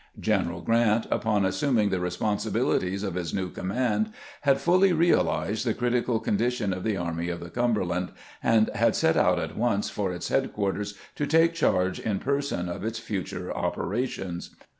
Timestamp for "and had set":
8.41-9.15